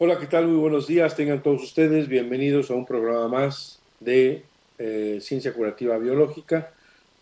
[0.00, 0.46] Hola, ¿qué tal?
[0.46, 1.16] Muy buenos días.
[1.16, 4.44] Tengan todos ustedes bienvenidos a un programa más de
[4.78, 6.70] eh, Ciencia Curativa Biológica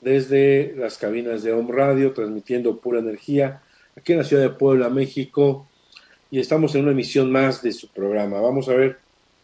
[0.02, 3.62] desde las cabinas de Home Radio, transmitiendo pura energía
[3.96, 5.66] aquí en la ciudad de Puebla, México.
[6.30, 8.42] Y estamos en una emisión más de su programa.
[8.42, 8.98] Vamos a ver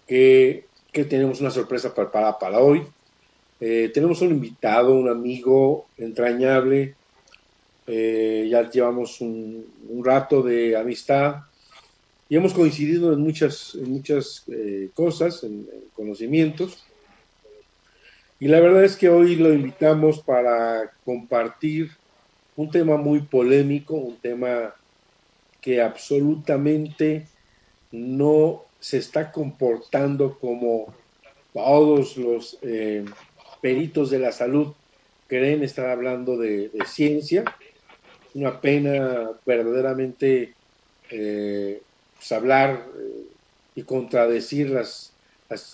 [0.07, 2.83] qué, tenemos una sorpresa para, para, hoy.
[3.61, 6.97] Eh, tenemos un invitado, un amigo entrañable.
[7.87, 11.45] Eh, ya llevamos un, un rato de amistad
[12.33, 16.83] y hemos coincidido en muchas, en muchas eh, cosas, en, conocimientos.
[18.41, 21.91] Y la verdad es que hoy lo invitamos para compartir
[22.57, 24.75] un tema muy polémico, un tema
[25.61, 27.27] que absolutamente
[27.91, 30.95] no se está comportando como
[31.53, 33.05] todos los eh,
[33.61, 34.73] peritos de la salud
[35.27, 37.45] creen estar hablando de, ciencia.
[38.33, 40.55] Una pena verdaderamente
[41.11, 41.83] eh,
[42.23, 43.25] pues, hablar eh,
[43.75, 45.13] y contradecir las,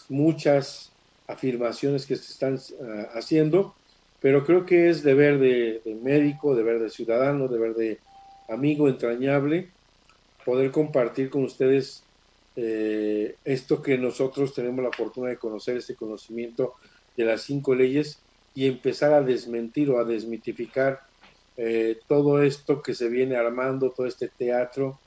[0.08, 0.90] muchas
[1.26, 3.74] afirmaciones que se están ah, haciendo,
[4.20, 7.98] pero creo que es deber de, médico, deber de ciudadano, deber de
[8.48, 9.68] amigo entrañable,
[10.46, 12.02] poder compartir con ustedes
[12.56, 16.76] eh, esto que nosotros tenemos la fortuna de conocer, este conocimiento
[17.14, 18.20] de las cinco leyes
[18.54, 21.00] y empezar a desmentir o a desmitificar
[21.58, 24.98] eh, todo esto que se viene armando, todo este teatro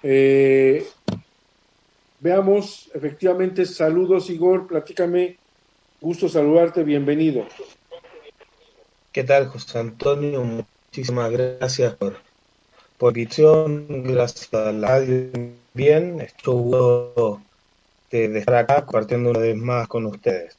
[0.02, 0.86] Eh,
[2.20, 5.36] veamos, efectivamente, saludos Igor, platícame,
[6.00, 7.46] gusto saludarte, bienvenido.
[9.12, 10.42] ¿Qué tal, José Antonio?
[10.44, 12.16] Muchísimas gracias por,
[12.98, 15.30] por visión, gracias a la radio.
[15.74, 17.42] Bien, estuvo
[18.10, 20.57] de, de estar acá compartiendo una vez más con ustedes.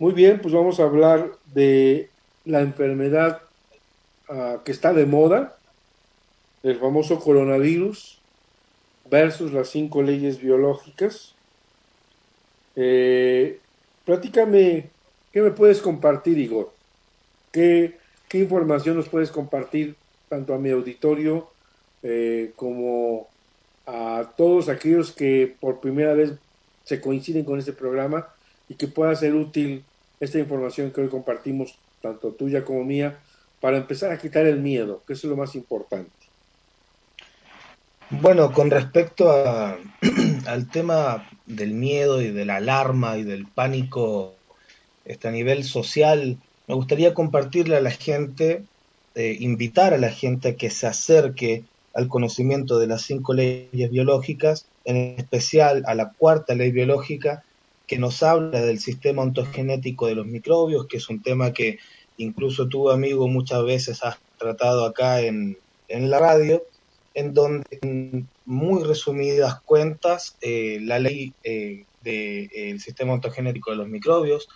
[0.00, 2.10] Muy bien, pues vamos a hablar de
[2.44, 3.42] la enfermedad
[4.28, 5.56] ah, que está de moda,
[6.64, 8.18] el famoso coronavirus
[9.08, 11.36] versus las cinco leyes biológicas.
[12.74, 13.60] Eh,
[14.04, 14.90] platícame,
[15.32, 16.72] ¿qué me puedes compartir, Igor?
[17.52, 19.94] ¿Qué, información nos puedes compartir
[20.28, 21.52] tanto a mi auditorio
[22.02, 23.28] eh, como
[23.86, 26.32] a todos aquellos que por primera vez
[26.82, 28.33] se coinciden con este programa
[28.74, 29.84] y que pueda ser útil
[30.18, 33.20] esta información que hoy compartimos, tanto tuya como mía,
[33.60, 36.10] para empezar a quitar el miedo, que eso es lo más importante.
[38.10, 39.32] Bueno, con respecto
[40.46, 44.34] al tema del miedo y de la alarma y del pánico
[45.04, 48.64] este, a nivel social, me gustaría compartirle a la gente,
[49.14, 51.64] eh, invitar a la gente a que se acerque
[51.94, 57.44] al conocimiento de las cinco leyes biológicas, en especial a la cuarta ley biológica,
[57.86, 61.78] que nos habla del sistema ontogenético de los microbios, que es un tema que
[62.16, 65.58] incluso tú, amigo, muchas veces has tratado acá en,
[65.88, 66.62] la radio,
[67.14, 73.88] en donde, en muy resumidas cuentas, eh, la ley eh, del sistema ontogenético de los
[73.88, 74.48] microbios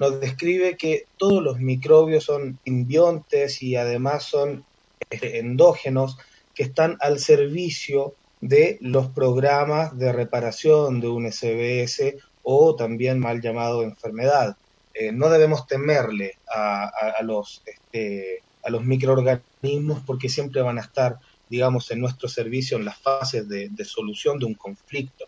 [0.00, 4.64] nos describe que todos los microbios son simbiontes y además son
[5.10, 6.16] este, endógenos
[6.54, 13.40] que están al servicio de los programas de reparación de un SBS o también mal
[13.40, 14.56] llamado enfermedad.
[14.94, 21.18] Eh, no debemos temerle a, los, este, a los microorganismos porque siempre van a estar,
[21.48, 25.26] digamos, en nuestro servicio en las fases de, solución de un conflicto.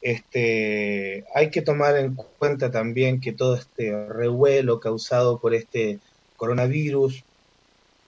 [0.00, 5.98] Este, hay que tomar en cuenta también que todo este revuelo causado por este
[6.36, 7.24] coronavirus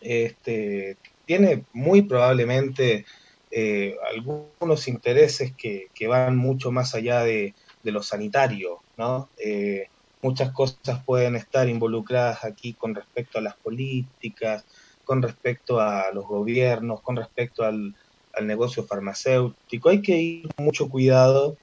[0.00, 3.05] este, tiene muy probablemente
[3.50, 9.29] eh, algunos intereses que, van mucho más allá de, de lo sanitario, ¿no?
[9.38, 9.88] Eh,
[10.23, 14.65] muchas cosas pueden estar involucradas aquí con respecto a las políticas,
[15.05, 17.94] con respecto a los gobiernos, con respecto al,
[18.43, 19.91] negocio farmacéutico.
[19.91, 21.59] Hay que ir con mucho cuidado,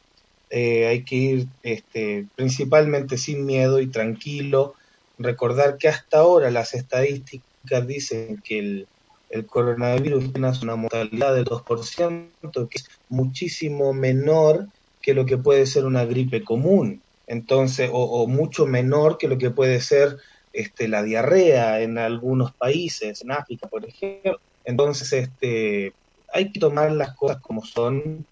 [0.52, 4.76] eh, hay que ir este, principalmente sin miedo y tranquilo.
[5.18, 8.88] Recordar que hasta ahora las estadísticas dicen que el,
[9.30, 14.68] el coronavirus tiene una mortalidad del 2%, que es muchísimo menor
[15.08, 19.52] que lo que puede ser una gripe común, entonces, o, mucho menor que lo que
[19.52, 20.18] puede ser
[20.52, 24.38] este, la diarrea en algunos países, en África, por ejemplo.
[24.66, 25.94] Entonces, este,
[26.34, 28.28] hay que tomar las cosas como son,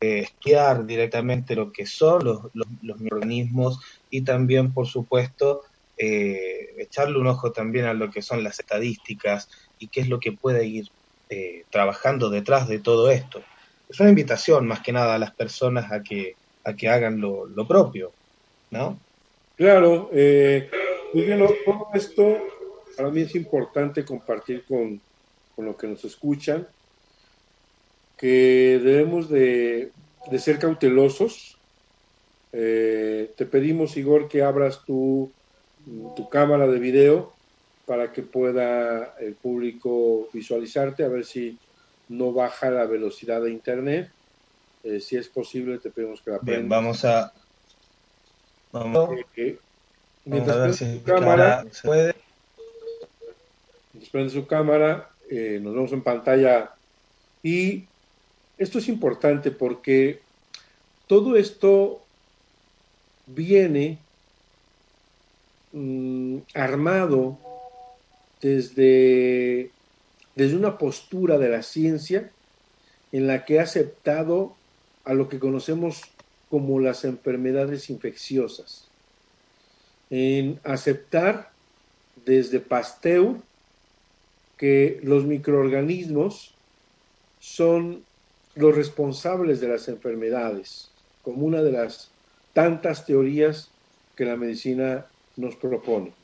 [0.00, 3.78] eh, estudiar directamente lo que son los, los,
[4.10, 5.62] y también, por supuesto,
[5.96, 9.48] eh, echarle un ojo también a lo que son las estadísticas
[9.78, 10.86] y qué es lo que puede ir
[11.28, 13.44] eh, trabajando detrás de todo esto.
[13.90, 17.46] Es una invitación más que nada a las personas a que, a que hagan lo,
[17.46, 18.12] lo propio,
[18.70, 18.98] ¿no?
[19.56, 20.70] Claro, eh,
[21.64, 22.38] todo esto
[22.96, 25.00] para mí es importante compartir con,
[25.56, 26.68] con lo que nos escuchan,
[28.16, 29.90] que debemos de,
[30.30, 31.58] de ser cautelosos.
[32.52, 35.32] Eh, te pedimos, Igor, que abras tu,
[36.14, 37.32] tu cámara de video
[37.86, 41.58] para que pueda el público visualizarte, a ver si
[42.10, 44.10] no baja la velocidad de internet.
[44.82, 47.32] Eh, si es posible, te pedimos que la Bien, vamos a.
[48.72, 49.10] Vamos,
[50.24, 52.14] mientras a ver si su cámara, se puede.
[54.10, 56.72] Prende su cámara, eh, nos vemos en pantalla.
[57.42, 57.84] Y
[58.58, 60.20] esto es importante porque
[61.06, 62.02] todo esto
[63.26, 63.98] viene
[65.72, 67.38] mm, armado
[68.40, 69.70] desde,
[70.40, 72.30] desde una postura de la ciencia
[73.12, 74.56] en la que ha aceptado
[75.04, 76.00] a lo que conocemos
[76.48, 78.88] como las enfermedades infecciosas,
[80.08, 81.50] en aceptar
[82.24, 83.36] desde Pasteur
[84.56, 86.54] que los microorganismos
[87.38, 88.02] son
[88.54, 90.90] los responsables de las enfermedades,
[91.20, 92.12] como una de las
[92.54, 93.68] tantas teorías
[94.16, 95.04] que la medicina
[95.36, 96.14] nos propone.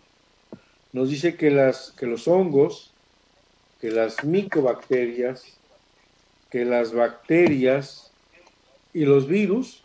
[0.95, 2.95] Nos dice que, que los hongos,
[3.87, 5.45] que las micobacterias,
[6.51, 8.11] que las bacterias
[8.93, 9.81] y los virus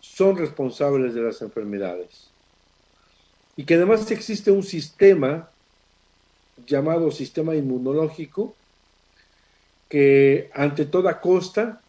[0.00, 2.30] son responsables de las enfermedades.
[3.54, 5.50] Y que además existe un sistema
[6.66, 8.54] llamado sistema inmunológico
[9.90, 11.82] que ante toda costa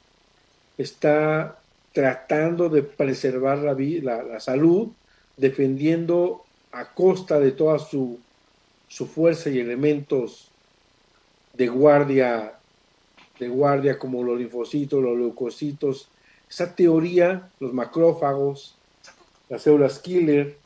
[0.77, 1.57] está
[1.93, 4.89] tratando de preservar la, la, la salud,
[5.37, 6.43] defendiendo
[6.73, 8.19] a costa de toda su,
[8.89, 10.51] su fuerza y elementos
[11.57, 12.57] de guardia
[13.39, 16.09] de guardia como los linfocitos, los leucocitos,
[16.49, 18.75] esa teoría, los macrófagos,
[19.49, 20.57] las células killer,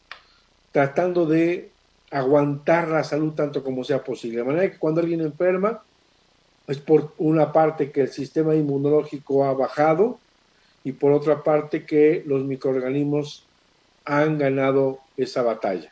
[0.72, 1.70] tratando de
[2.12, 4.38] aguantar la salud tanto como sea posible.
[4.38, 5.84] De manera que cuando alguien enferma,
[6.68, 10.20] es por una parte que el sistema inmunológico ha bajado
[10.84, 13.46] y por otra parte que los microorganismos
[14.06, 15.92] han ganado esa batalla.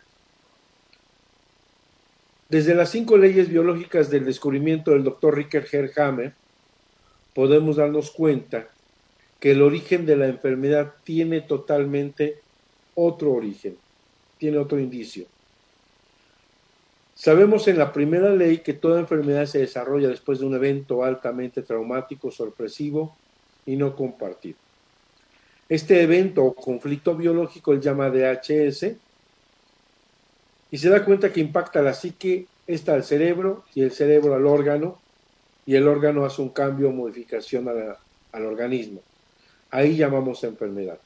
[2.50, 6.34] Desde las cinco leyes biológicas del descubrimiento del doctor Ricker Herrhammer,
[7.36, 8.68] podemos darnos cuenta
[9.40, 12.40] que el origen de la enfermedad tiene totalmente
[12.96, 13.78] otro origen,
[14.40, 15.26] tiene otro indicio.
[17.14, 21.62] Sabemos en la primera ley que toda enfermedad se desarrolla después de un evento altamente
[21.62, 23.16] traumático, sorpresivo
[23.68, 24.58] y no compartido.
[25.68, 28.96] Este evento o conflicto biológico él llama DHS
[30.72, 34.46] y se da cuenta que impacta la psique, está al cerebro y el cerebro al
[34.46, 35.00] órgano
[35.66, 37.68] y el órgano hace un cambio o modificación
[38.32, 39.02] al organismo.
[39.72, 41.00] Ahí llamamos enfermedad.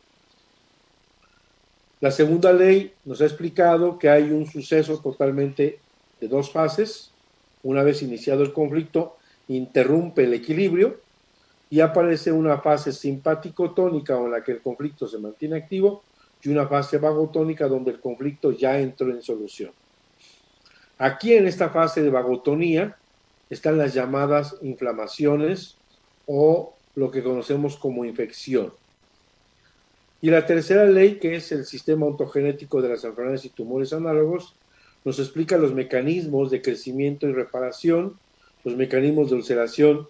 [2.01, 5.79] La segunda ley nos ha explicado que hay un suceso totalmente
[6.19, 7.11] de dos fases.
[7.63, 9.17] Una vez iniciado el conflicto,
[9.47, 10.97] interrumpe el equilibrio
[11.69, 16.03] y aparece una fase simpático-tónica en la que el conflicto se mantiene activo
[16.43, 19.71] y una fase vagotónica donde el conflicto ya entró en solución.
[20.97, 22.97] Aquí en esta fase de vagotonía
[23.49, 25.77] están las llamadas inflamaciones
[26.25, 28.73] o lo que conocemos como infección.
[30.21, 34.55] Y la tercera ley, que es el sistema ontogenético de las enfermedades y tumores análogos,
[35.03, 38.17] nos explica los mecanismos de crecimiento y reparación,
[38.63, 40.07] los mecanismos de ulceración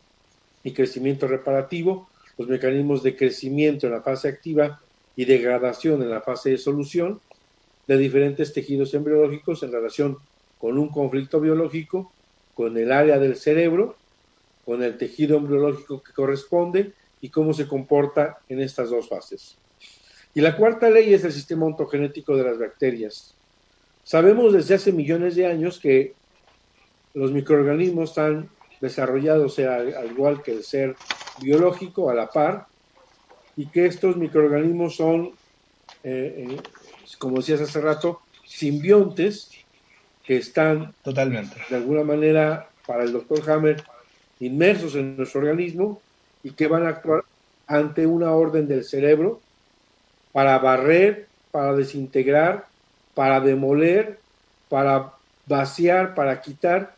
[0.63, 4.81] y crecimiento reparativo, los mecanismos de crecimiento en la fase activa
[5.15, 7.21] y degradación en la fase de solución
[7.87, 10.17] de diferentes tejidos embriológicos en relación
[10.57, 12.11] con un conflicto biológico,
[12.53, 13.95] con el área del cerebro,
[14.65, 19.57] con el tejido embriológico que corresponde y cómo se comporta en estas dos fases.
[20.33, 23.35] Y la cuarta ley es el sistema ontogenético de las bacterias.
[24.03, 26.13] Sabemos desde hace millones de años que
[27.13, 28.49] los microorganismos están
[28.81, 30.95] desarrollados al igual que el ser
[31.41, 32.67] biológico a la par
[33.55, 35.31] y que estos microorganismos son,
[36.03, 36.61] eh, eh,
[37.19, 39.51] como decías hace rato, simbiontes
[40.23, 43.83] que están totalmente de alguna manera para el doctor Hammer
[44.39, 46.01] inmersos en nuestro organismo
[46.41, 47.23] y que van a actuar
[47.67, 49.41] ante una orden del cerebro
[50.31, 52.67] para barrer, para desintegrar
[53.13, 54.19] para demoler
[54.73, 55.13] para
[55.45, 56.97] vaciar, para quitar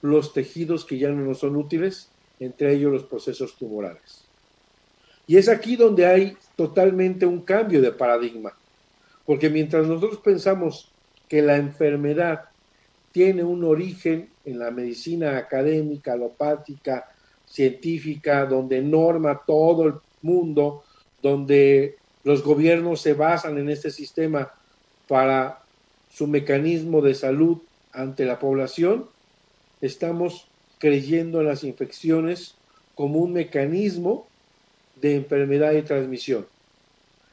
[0.00, 4.29] los tejidos que ya no nos son útiles, entre ellos los procesos tumorales.
[5.30, 8.52] Y es aquí donde hay totalmente un cambio de paradigma,
[9.24, 10.90] porque mientras nosotros pensamos
[11.28, 12.46] que la enfermedad
[13.12, 17.12] tiene un origen en la medicina académica, alopática,
[17.46, 20.82] científica, donde norma todo el mundo,
[21.22, 21.94] donde
[22.24, 24.52] los gobiernos se basan en este sistema
[25.06, 25.62] para
[26.08, 27.58] su mecanismo de salud
[27.92, 29.06] ante la población,
[29.80, 30.48] estamos
[30.80, 32.56] creyendo en las infecciones
[32.96, 34.26] como un mecanismo
[35.00, 36.46] de enfermedad y transmisión.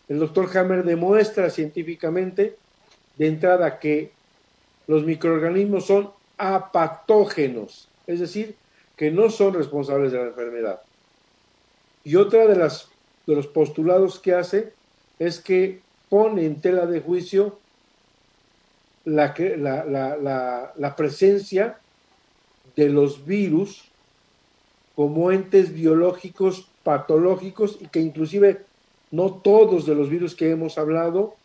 [0.07, 2.57] El doctor Hammer demuestra científicamente
[3.17, 4.11] de entrada que
[4.87, 8.55] los microorganismos son apatógenos, es decir,
[8.95, 10.81] que no son responsables de la enfermedad.
[12.03, 12.89] Y otra de, las,
[13.25, 14.73] de los postulados que hace
[15.19, 17.59] es que pone en tela de juicio
[19.03, 21.79] la, la, la presencia
[22.75, 23.89] de los virus
[24.95, 28.61] como entes biológicos patológicos y que inclusive
[29.11, 31.35] no todos de los virus que hemos hablado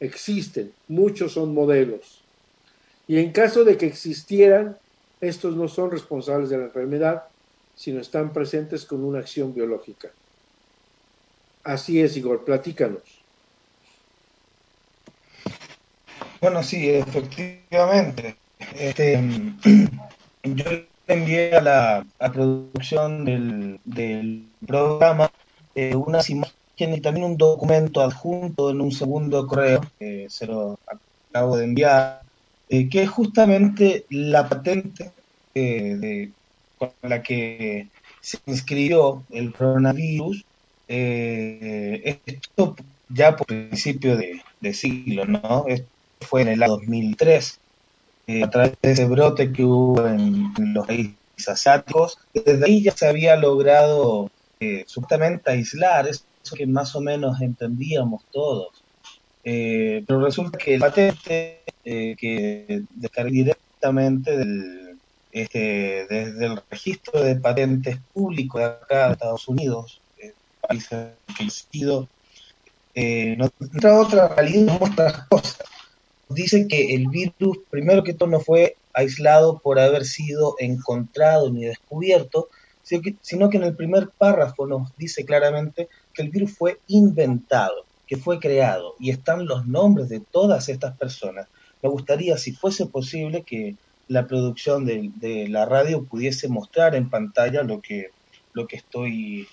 [0.00, 2.24] existen, muchos son modelos.
[3.06, 4.76] Y en caso de que existieran,
[5.20, 7.22] estos no son responsables de la enfermedad,
[7.76, 10.10] sino están presentes con una acción biológica.
[11.62, 13.22] Así es, Igor, platícanos.
[16.40, 18.36] Bueno, sí, efectivamente.
[18.74, 19.22] Este,
[20.42, 20.64] yo
[21.12, 25.30] envié a la a producción del, del programa
[25.74, 26.60] eh, unas imágenes
[26.98, 30.78] y también un documento adjunto en un segundo correo que se lo
[31.30, 32.22] acabo de enviar,
[32.68, 35.12] eh, que es justamente la patente
[35.54, 36.32] eh, de,
[36.78, 37.88] con la que
[38.20, 40.44] se inscribió el coronavirus.
[40.88, 42.76] Eh, esto
[43.08, 45.64] ya por principio de, de siglo, ¿no?
[45.68, 45.88] Esto
[46.20, 47.59] fue en el 2003
[48.42, 52.18] a través de ese brote que hubo en, los países asiáticos.
[52.32, 56.24] Desde ahí ya se había logrado eh, supuestamente aislar eso
[56.56, 58.82] que más o menos entendíamos todos.
[59.42, 64.98] Eh, pero resulta que el patente eh, que descargué directamente del,
[65.32, 71.44] este, desde el registro de patentes público de acá de Estados Unidos, eh, país que
[71.44, 72.08] he sido,
[72.94, 75.66] no entra otra realidad, otras cosas.
[76.30, 81.64] Dice que el virus, primero que todo, no fue aislado por haber sido encontrado ni
[81.64, 82.48] descubierto,
[82.82, 88.16] sino que en el primer párrafo nos dice claramente que el virus fue inventado, que
[88.16, 91.46] fue creado, y están los nombres de todas estas personas
[91.82, 93.76] me gustaría, si fuese posible, que
[94.08, 98.10] la producción de, la radio pudiese mostrar en pantalla lo que,
[98.52, 99.48] lo que estoy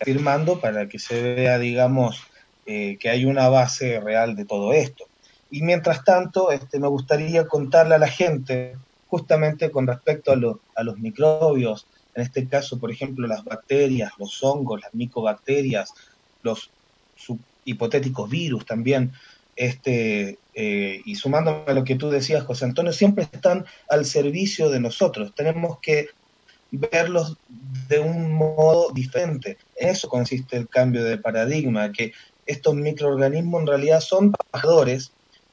[0.00, 2.22] afirmando para que se vea, digamos,
[2.66, 5.04] eh, que hay una base real de todo esto.
[5.50, 8.76] Y mientras tanto, este, me gustaría contarle a la gente,
[9.08, 14.80] justamente con respecto a, los microbios, en este caso, por ejemplo, las bacterias, los hongos,
[14.80, 15.92] las micobacterias,
[16.42, 16.70] los
[17.64, 19.12] hipotéticos virus también,
[19.54, 24.70] este, eh, y sumándome a lo que tú decías, José Antonio, siempre están al servicio
[24.70, 25.34] de nosotros.
[25.34, 26.08] Tenemos que
[26.70, 27.36] verlos
[27.88, 29.58] de un modo diferente.
[29.76, 32.12] En eso consiste el cambio de paradigma, que
[32.44, 35.12] estos microorganismos en realidad son trabajadores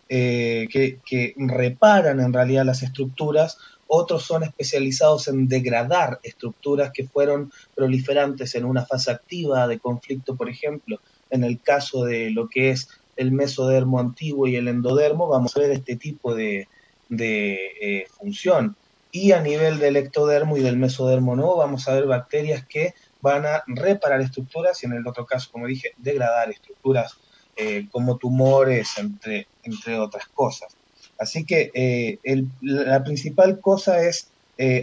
[0.10, 3.58] eh, que, reparan en realidad las estructuras,
[3.88, 10.36] otros son especializados en degradar estructuras que fueron proliferantes en una fase activa de conflicto,
[10.36, 15.28] por ejemplo, en el caso de lo que es el mesodermo antiguo y el endodermo,
[15.28, 16.68] vamos a ver este tipo de,
[17.10, 18.76] eh, función.
[19.12, 23.46] Y a nivel del ectodermo y del mesodermo nuevo, vamos a ver bacterias que van
[23.46, 27.18] a reparar estructuras y en el otro caso, como dije, degradar estructuras
[27.56, 30.76] eh, como tumores, entre, entre otras cosas.
[31.20, 32.20] Así que eh,
[32.62, 34.30] la principal cosa es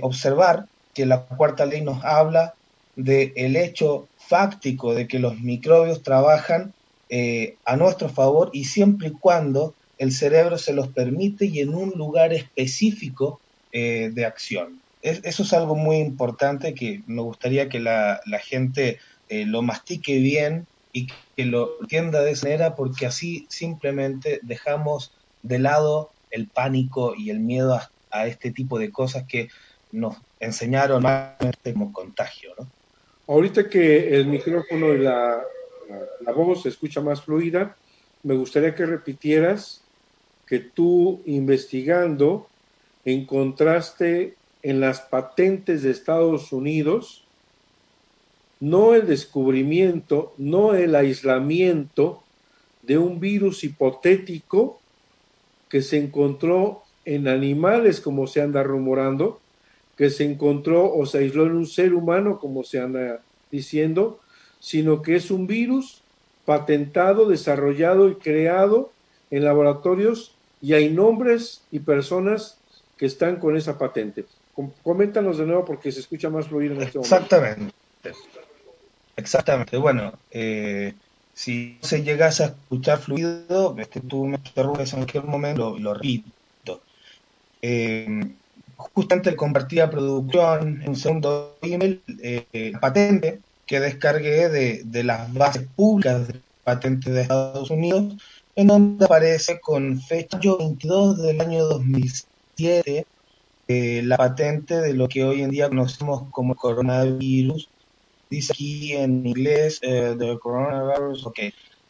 [0.03, 2.55] observar que la cuarta ley nos habla
[2.97, 6.75] del el hecho fáctico de que los microbios trabajan
[7.13, 11.75] eh, a nuestro favor y siempre y cuando el cerebro se los permite y en
[11.75, 13.41] un lugar específico
[13.73, 14.81] eh, de acción.
[15.03, 18.99] eso es algo muy importante que me gustaría que la, gente
[19.29, 21.09] eh, lo mastique bien y
[21.41, 27.31] que lo entienda de esa manera porque así simplemente dejamos de lado el pánico y
[27.31, 27.81] el miedo
[28.11, 29.49] a, este tipo de cosas que
[29.91, 31.03] nos enseñaron
[31.73, 32.53] como contagio.
[32.59, 32.69] ¿no?
[33.27, 35.43] Ahorita que el micrófono y la
[36.35, 37.75] voz se escucha más fluida,
[38.23, 39.81] me gustaría que repitieras
[40.47, 42.49] que tú investigando
[43.07, 47.25] encontraste en las patentes de Estados Unidos
[48.61, 52.23] no el descubrimiento, no el aislamiento
[52.83, 54.81] de un virus hipotético
[55.69, 59.41] que se encontró en animales, como se anda rumorando,
[59.97, 64.21] que se encontró o se aisló en un ser humano, como se anda diciendo,
[64.59, 66.03] sino que es un virus
[66.45, 68.93] patentado, desarrollado y creado
[69.31, 72.59] en laboratorios y hay nombres y personas
[72.97, 74.27] que están con esa patente.
[74.83, 77.17] Coméntanos de nuevo porque se escucha más fluido en este momento.
[77.17, 77.73] Exactamente.
[79.21, 79.77] Exactamente.
[79.77, 80.95] Bueno, eh,
[81.35, 86.81] si se llegase a escuchar fluido, este, tú me interrumpes en cualquier momento, lo, repito.
[87.63, 88.33] Eh,
[88.77, 95.69] justamente compartía producción en un segundo email, eh, patente que descargué de, de, las bases
[95.77, 98.15] públicas de patentes de Estados Unidos,
[98.57, 103.07] en donde aparece con fecha 22 del año 2007
[103.73, 107.69] eh, la patente de lo que hoy en día conocemos como coronavirus.
[108.31, 111.39] Dice aquí en inglés, eh, the coronavirus, ok,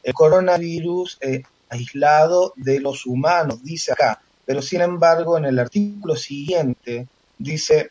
[0.03, 6.17] el coronavirus eh, aislado de los humanos, dice acá, pero sin embargo en el artículo
[6.17, 7.07] siguiente
[7.39, 7.91] dice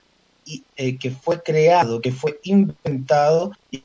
[0.76, 3.84] eh, que fue creado, que fue inventado, y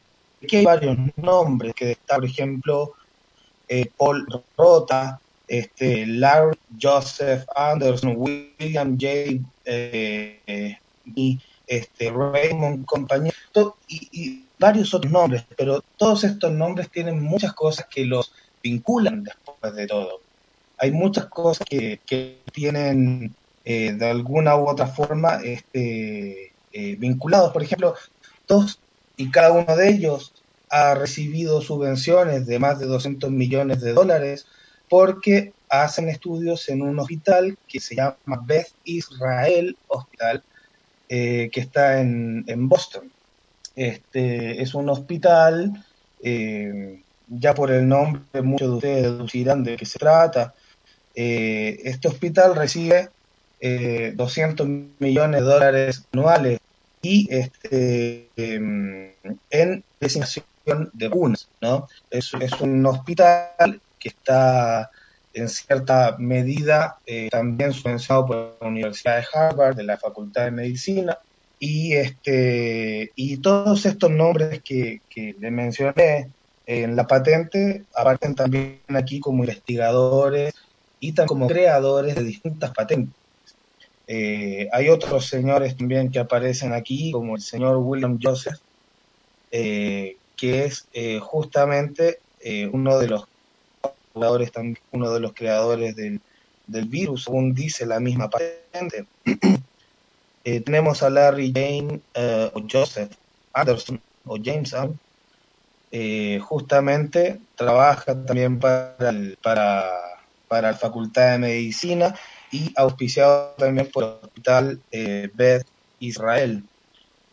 [0.48, 2.92] que hay varios nombres, que está, por ejemplo,
[3.68, 9.44] eh, Paul Rota, este, Larry Joseph Anderson, William J.
[11.14, 13.32] Y este, Raymond Compañía,
[13.88, 19.74] y, varios otros nombres, pero todos estos nombres tienen muchas cosas que los vinculan después
[19.74, 20.20] de todo.
[20.78, 27.52] Hay muchas cosas que, que tienen eh, de alguna u otra forma este, eh, vinculados.
[27.52, 27.94] Por ejemplo,
[28.46, 28.78] todos
[29.16, 30.32] y cada uno de ellos
[30.70, 34.46] ha recibido subvenciones de más de 200 millones de dólares
[34.88, 40.42] porque hacen estudios en un hospital que se llama Beth Israel Hospital,
[41.08, 43.10] eh, que está en, en, Boston.
[43.76, 45.84] Este es un hospital,
[46.22, 50.54] eh, ya por el nombre muchos de ustedes deducirán de qué se trata.
[51.14, 53.10] Eh, este hospital recibe
[54.14, 56.58] 200 millones de dólares anuales
[57.00, 59.12] y este, em,
[59.50, 60.44] en designación
[60.92, 61.88] de vacunas, ¿no?
[62.10, 64.90] Es, es un hospital que está
[65.34, 70.50] en cierta medida eh, también subvencionado por la Universidad de Harvard, de la Facultad de
[70.52, 71.18] Medicina,
[71.58, 76.32] y este y todos estos nombres que, que le mencioné
[76.66, 80.54] en la patente aparecen también aquí como investigadores
[81.00, 83.14] y también como creadores de distintas patentes.
[84.06, 88.58] Eh, hay otros señores también que aparecen aquí, como el señor William Joseph,
[89.50, 93.24] eh, que es eh, justamente eh, uno de los
[94.14, 94.52] creadores,
[94.92, 96.20] uno de los creadores del,
[96.88, 99.06] virus, según dice la misma patente.
[100.46, 102.02] Eh, tenemos a Larry Jane
[102.52, 103.10] o Joseph
[103.54, 105.00] Anderson o Jameson,
[106.42, 109.90] justamente trabaja también para, el, para,
[110.46, 112.14] para la Facultad de Medicina
[112.52, 114.82] y auspiciado también por el Hospital
[115.32, 115.66] Beth
[115.98, 116.62] Israel.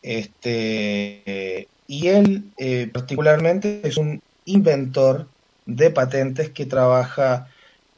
[0.02, 5.28] Este, y él eh, particularmente es un inventor
[5.76, 7.48] de patentes que trabaja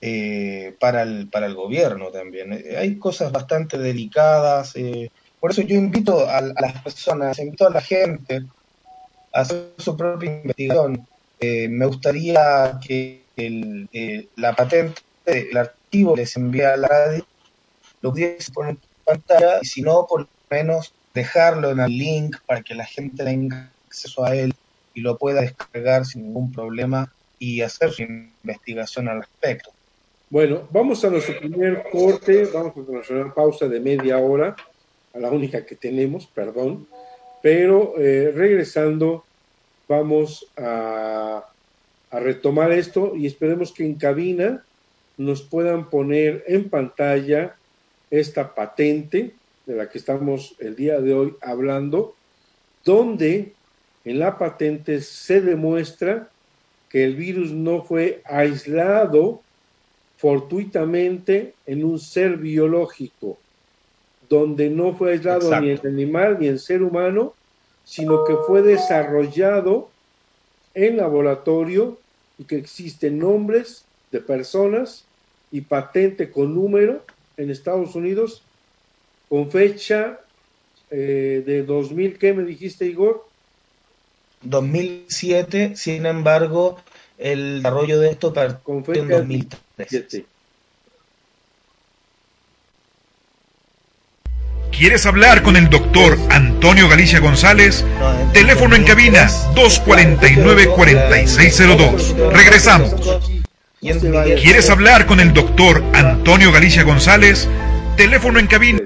[0.01, 2.53] eh, para, el, para el gobierno también.
[2.53, 5.11] Eh, hay cosas bastante delicadas, eh,
[5.45, 8.47] por eso yo invito a, las personas, invito a la gente
[9.31, 11.07] a hacer su propia investigación.
[11.39, 17.27] Eh, me gustaría que el, eh, la patente, el archivo les envía a la radio,
[18.01, 22.37] lo pudiese poner en pantalla y si no, por lo menos dejarlo en el link
[22.47, 24.55] para que la gente tenga acceso a él
[24.95, 29.71] y lo pueda descargar sin ningún problema y hacer su investigación al respecto.
[30.31, 34.57] Bueno, vamos a nuestro primer corte, vamos a nuestra pausa de media hora,
[35.15, 36.89] a la única que tenemos, perdón,
[37.43, 39.25] pero eh, regresando
[39.87, 41.45] vamos a,
[42.11, 44.65] a retomar esto y esperemos que en cabina
[45.17, 47.55] nos puedan poner en pantalla
[48.11, 49.35] esta patente
[49.67, 52.15] de la que estamos el día de hoy hablando,
[52.85, 53.53] donde
[54.05, 56.31] en la patente se demuestra
[56.95, 59.41] que el virus no fue aislado
[60.17, 63.37] fortuitamente en un ser biológico,
[64.29, 65.65] donde no fue aislado Exacto.
[65.65, 67.35] ni en animal ni en ser humano,
[67.85, 69.89] sino que fue desarrollado
[70.73, 71.99] en laboratorio
[72.39, 75.05] y que existen nombres de personas
[75.51, 77.05] y patente con número
[77.37, 78.45] en Estados Unidos
[79.29, 80.21] con fecha
[80.93, 83.34] eh, de 2000, ¿qué me dijiste, Igor?
[84.45, 86.81] 2007, sin embargo,
[87.19, 90.25] el desarrollo de esto partió en 2003.
[94.77, 97.85] ¿Quieres hablar con el doctor Antonio Galicia González?
[98.33, 102.33] Teléfono en cabina 249-4602.
[102.33, 102.93] Regresamos.
[103.81, 107.49] ¿Quieres hablar con el doctor Antonio Galicia González?
[107.97, 108.81] Teléfono en cabina.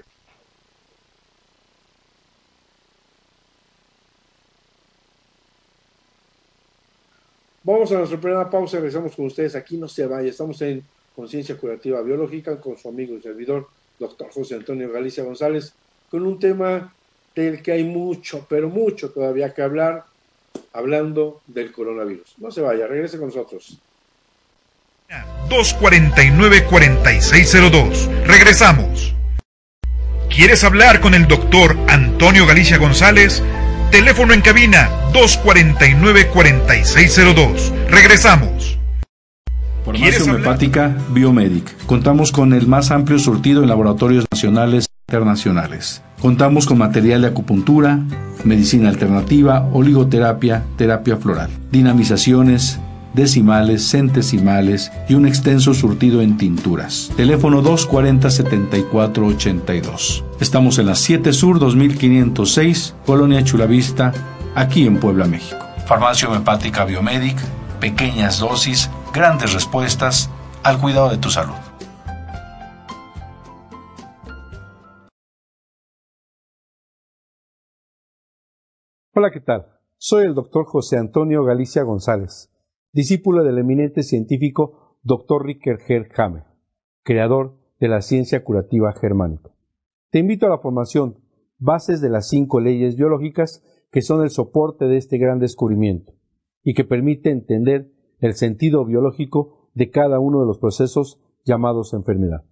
[7.69, 9.55] Vamos a nuestra primera pausa y regresamos con ustedes.
[9.55, 10.31] Aquí no se vaya.
[10.31, 10.83] Estamos en
[11.15, 15.75] Conciencia Curativa Biológica con su amigo y servidor, doctor José Antonio Galicia González,
[16.11, 16.95] con un tema
[17.35, 20.07] del que hay mucho, pero mucho todavía que hablar,
[20.73, 22.37] hablando del coronavirus.
[22.39, 23.79] No se vaya, regrese con nosotros.
[25.51, 28.25] 249-4602.
[28.25, 29.15] Regresamos.
[30.31, 33.43] ¿Quieres hablar con el doctor Antonio Galicia González?
[33.91, 37.73] Teléfono en cabina 249-4602.
[37.89, 38.79] Regresamos.
[39.85, 41.75] Farmacia homeopática Biomedic.
[41.87, 46.03] Contamos con el más amplio surtido en laboratorios nacionales e internacionales.
[46.21, 48.01] Contamos con material de acupuntura,
[48.45, 52.79] medicina alternativa, oligoterapia, terapia floral, dinamizaciones,
[53.15, 57.11] decimales, centesimales y un extenso surtido en tinturas.
[57.17, 60.25] Teléfono 240-7482.
[60.41, 64.13] Estamos en la 7 Sur 2506, Colonia Chulavista,
[64.55, 65.65] aquí en Puebla, México.
[65.87, 67.39] Farmacia homeopática Biomedic,
[67.81, 70.31] pequeñas dosis, grandes respuestas
[70.63, 71.55] al cuidado de tu salud.
[79.15, 79.67] Hola, ¿qué tal?
[79.97, 82.53] Soy el doctor José Antonio Galicia González
[82.93, 85.45] discípulo del eminente científico Dr.
[85.45, 85.79] Ricker
[86.17, 86.45] Hammer,
[87.03, 89.51] creador de la ciencia curativa germánica.
[90.11, 91.19] Te invito a la formación
[91.61, 96.13] Bases de las cinco leyes biológicas que son el soporte de este gran descubrimiento
[96.63, 102.45] y que permite entender el sentido biológico de cada uno de los procesos llamados enfermedad.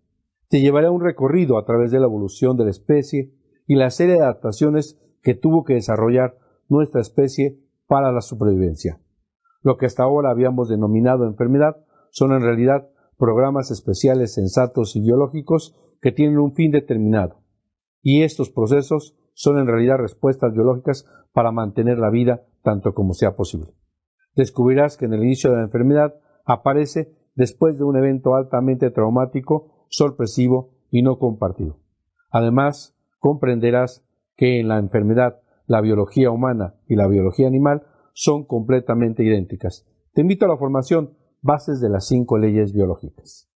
[0.48, 3.32] Te llevaré a un recorrido a través de la evolución de la especie
[3.66, 9.00] y la serie de adaptaciones que tuvo que desarrollar nuestra especie para la supervivencia.
[9.66, 11.78] Lo que hasta ahora habíamos denominado enfermedad
[12.10, 17.42] son en realidad programas especiales sensatos y biológicos que tienen un fin determinado.
[18.00, 23.34] Y estos procesos son en realidad respuestas biológicas para mantener la vida tanto como sea
[23.34, 23.74] posible.
[24.36, 29.84] Descubrirás que en el inicio de la enfermedad aparece después de un evento altamente traumático,
[29.88, 31.80] sorpresivo y no compartido.
[32.30, 37.82] Además, comprenderás que en la enfermedad la biología humana y la biología animal
[38.16, 39.86] son completamente idénticas.
[40.14, 43.50] Te invito a la formación Bases de las cinco leyes biológicas.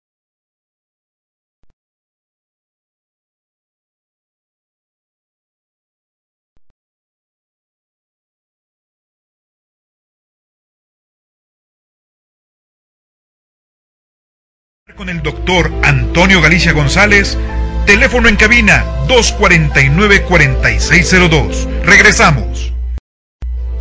[14.96, 17.36] Con el doctor Antonio Galicia González,
[17.84, 21.84] teléfono en cabina 249-4602.
[21.84, 22.75] Regresamos.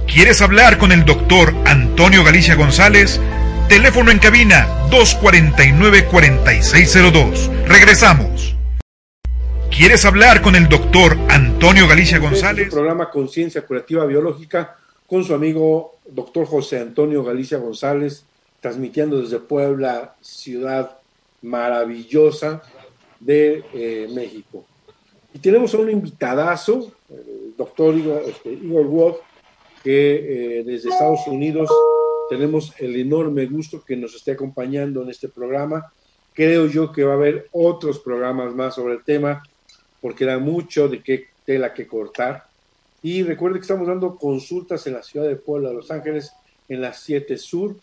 [0.07, 3.19] ¿Quieres hablar con el doctor Antonio Galicia González?
[3.67, 7.65] Teléfono en cabina 249-4602.
[7.65, 8.55] Regresamos.
[9.69, 12.69] ¿Quieres hablar con el doctor Antonio Galicia este González?
[12.69, 18.25] programa Conciencia Curativa Biológica con su amigo doctor José Antonio Galicia González,
[18.61, 20.99] transmitiendo desde Puebla, ciudad
[21.41, 22.61] maravillosa
[23.19, 24.65] de eh, México.
[25.33, 29.17] Y tenemos a un invitadazo, el doctor Igor, este, Igor Wolf,
[29.85, 30.15] que
[30.59, 31.69] eh, desde Estados Unidos
[32.27, 35.93] tenemos el enorme gusto que nos esté acompañando en este programa.
[36.33, 39.43] Creo yo que va a haber otros programas más sobre el tema,
[40.01, 42.47] porque da mucho de qué tela que cortar.
[43.03, 46.33] Y recuerde que estamos dando consultas en la ciudad de Puebla, Los Ángeles,
[46.67, 47.75] en la 7 Sur,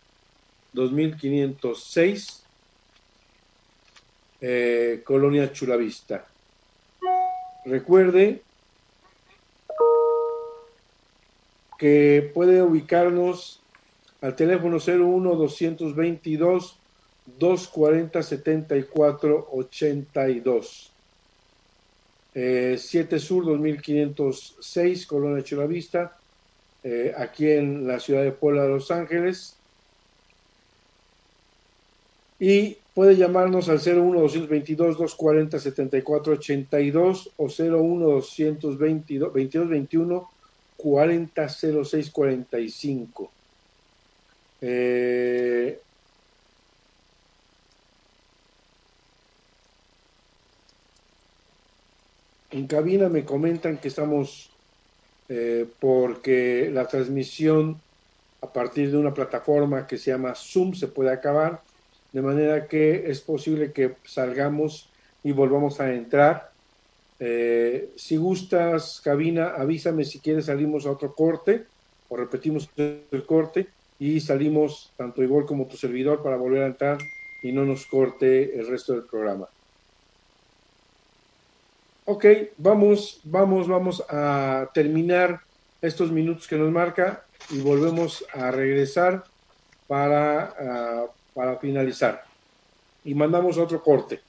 [0.73, 2.43] 2506,
[4.41, 6.27] eh, Colonia Chulavista.
[7.65, 8.43] Recuerde
[11.83, 13.61] que puede ubicarnos
[14.21, 16.79] al teléfono 01 222
[17.41, 20.93] 240 74 82.
[22.33, 26.17] 7 Sur 2506, Colonia Chulavista,
[26.85, 29.57] eh, aquí en la ciudad de Puebla de Los Ángeles.
[32.39, 40.29] Y puede llamarnos al 01 222 240 74 82 o 01 222 22 21
[40.77, 43.35] 400645.
[44.61, 45.83] Eh,
[52.51, 54.59] en cabina me comentan que estamos
[55.29, 57.83] eh, porque la transmisión
[58.43, 61.65] a partir de una plataforma que se llama Zoom se puede acabar,
[62.13, 66.52] de manera que es posible que salgamos y volvamos a entrar
[67.25, 71.69] eh, si gustas, cabina, avísame si quieres salimos a otro corte
[72.09, 76.99] o repetimos el corte y salimos tanto igual como tu servidor para volver a entrar
[77.45, 79.49] y no nos corte el resto del programa.
[82.07, 85.43] Ok, vamos, vamos, vamos a terminar
[85.81, 89.23] estos minutos que nos marca y volvemos a regresar
[89.87, 92.25] para, ah, para finalizar.
[93.05, 94.23] Y mandamos otro corte.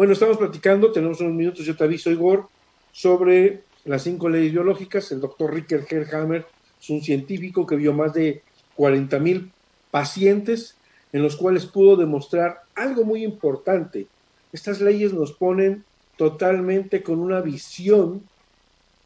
[0.00, 2.48] Bueno, estamos platicando, tenemos unos minutos, yo te aviso, Igor,
[2.90, 5.12] sobre las cinco leyes biológicas.
[5.12, 6.46] El doctor Ricker Herhammer
[6.80, 8.42] es un científico que vio más de
[8.76, 9.52] 40 mil
[9.90, 10.74] pacientes
[11.12, 14.06] en los cuales pudo demostrar algo muy importante.
[14.54, 15.84] Estas leyes nos ponen
[16.16, 18.22] totalmente con una visión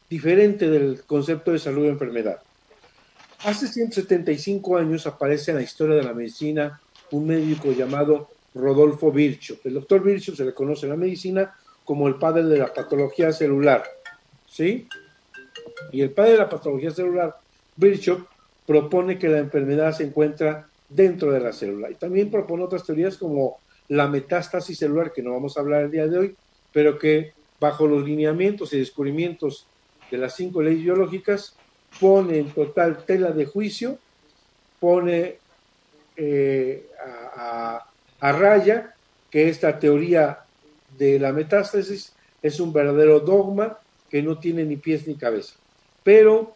[0.09, 2.39] diferente del concepto de salud y enfermedad.
[3.43, 6.79] Hace 175 años aparece en la historia de la medicina
[7.11, 9.57] un médico llamado Rodolfo Virchow.
[9.63, 13.31] El doctor Virchow se le conoce en la medicina como el padre de la patología
[13.31, 13.83] celular.
[14.47, 14.87] ¿Sí?
[15.91, 17.35] Y el padre de la patología celular,
[17.75, 18.25] Virchow,
[18.65, 21.91] propone que la enfermedad se encuentra dentro de la célula.
[21.91, 23.57] Y también propone otras teorías como
[23.89, 26.35] la metástasis celular, que no vamos a hablar el día de hoy,
[26.71, 29.67] pero que bajo los lineamientos y descubrimientos
[30.09, 31.55] de las cinco leyes biológicas
[31.99, 33.97] pone en total tela de juicio,
[34.79, 35.37] pone
[36.15, 36.87] eh,
[37.35, 37.85] a, a
[38.19, 38.95] raya
[39.29, 40.39] que esta teoría
[40.97, 45.55] de la metástasis es un verdadero dogma que no tiene ni pies ni cabeza.
[46.03, 46.55] Pero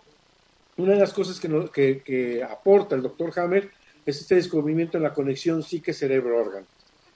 [0.78, 3.70] una de las cosas que, aporta el doctor Hammer
[4.06, 6.66] es este descubrimiento en la conexión psique-cerebro-órgano.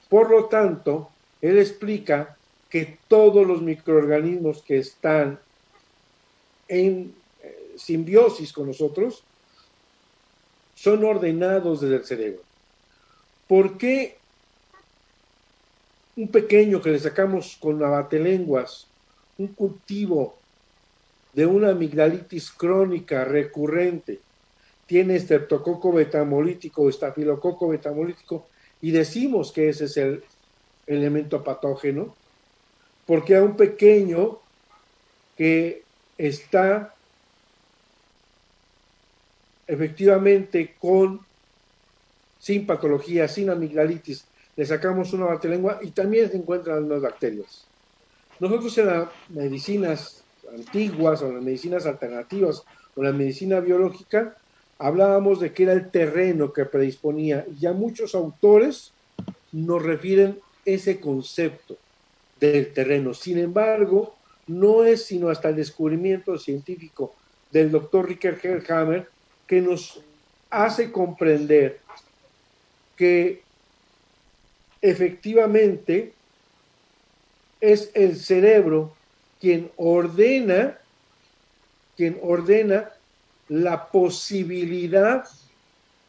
[0.09, 1.09] Por lo tanto,
[1.41, 2.35] él explica
[2.69, 5.39] que todos los microorganismos que están
[6.67, 9.23] en eh, simbiosis con nosotros
[10.75, 12.41] son ordenados desde el cerebro.
[13.47, 14.17] ¿Por qué
[16.15, 18.87] un pequeño que le sacamos con abatelenguas,
[19.37, 20.35] un cultivo
[21.33, 24.19] de una amigdalitis crónica recurrente,
[24.85, 28.47] tiene estreptococo betamolítico o estafilococo betamolítico
[28.81, 30.23] y decimos que ese es el
[30.85, 32.15] elemento patógeno,
[33.07, 34.39] porque a un pequeño
[35.35, 35.83] que
[36.17, 36.93] está
[39.65, 41.21] efectivamente con
[42.39, 47.65] sin patología, sin amigdalitis, le sacamos una lengua y también se encuentran las bacterias.
[48.39, 52.63] Nosotros en las medicinas antiguas o las medicinas alternativas
[52.95, 54.37] o la medicina biológica
[54.77, 58.91] hablábamos de que era el terreno que predisponía y ya muchos autores
[59.51, 61.77] nos refieren ese concepto
[62.39, 63.13] del terreno.
[63.13, 64.15] Sin embargo,
[64.47, 67.13] no es sino hasta el descubrimiento científico
[67.51, 69.07] del doctor Ricker Herhammer
[69.47, 70.01] que nos
[70.49, 71.79] hace comprender
[72.95, 73.42] que
[74.83, 76.13] efectivamente
[77.61, 78.93] es el cerebro
[79.39, 80.77] quien ordena,
[81.95, 82.91] quien ordena
[83.47, 85.23] la posibilidad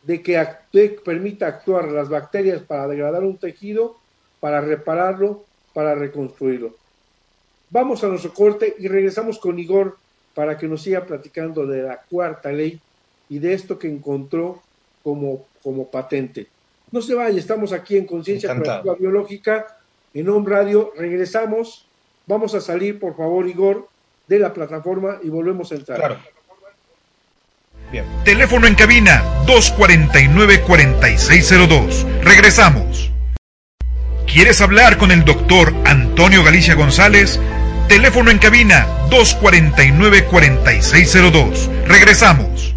[0.03, 0.45] de que
[1.05, 3.97] permita actuar las bacterias para degradar un tejido,
[4.41, 6.77] para repararlo, para reconstruirlo.
[7.71, 9.99] Vamos a nuestro corte y regresamos con Igor
[10.35, 12.81] para que nos siga platicando de la cuarta ley
[13.29, 14.63] y de esto que encontró
[15.05, 16.49] como, como patente.
[16.95, 18.55] No se vaya, estamos aquí en Conciencia
[19.01, 19.67] Biológica,
[20.15, 20.93] en Home Radio.
[20.97, 21.89] Regresamos.
[22.25, 23.89] Vamos a salir, por favor, Igor,
[24.29, 25.99] de la plataforma y volvemos a entrar.
[25.99, 26.19] Claro.
[27.91, 28.05] Bien.
[28.25, 32.23] Teléfono en cabina 249-4602.
[32.23, 33.11] Regresamos.
[34.33, 37.41] ¿Quieres hablar con el doctor Antonio Galicia González?
[37.89, 41.87] Teléfono en cabina 249-4602.
[41.89, 42.77] Regresamos.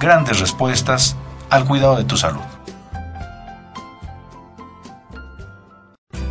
[0.00, 1.16] grandes respuestas
[1.50, 2.40] al cuidado de tu salud.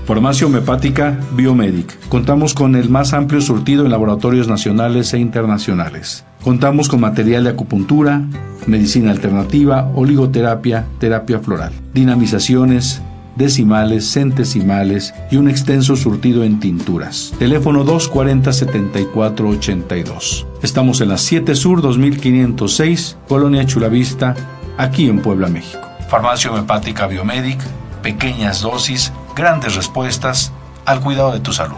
[0.05, 2.07] Farmacia Homeopática Biomedic.
[2.07, 6.23] Contamos con el más amplio surtido en laboratorios nacionales e internacionales.
[6.41, 8.21] Contamos con material de acupuntura,
[8.67, 13.01] medicina alternativa, oligoterapia, terapia floral, dinamizaciones,
[13.37, 17.33] decimales, centesimales y un extenso surtido en tinturas.
[17.39, 20.45] Teléfono 240-7482.
[20.61, 24.35] Estamos en la 7 Sur 2506, Colonia Chulavista,
[24.77, 25.87] aquí en Puebla, México.
[26.09, 27.59] Farmacia Homeopática Biomedic,
[28.01, 30.51] pequeñas dosis, grandes respuestas
[30.85, 31.77] al cuidado de tu salud.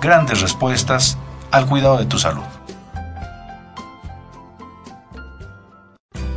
[0.00, 1.18] grandes respuestas
[1.50, 2.42] al cuidado de tu salud.